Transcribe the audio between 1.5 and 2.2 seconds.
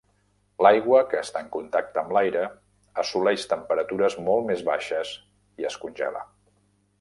contacte amb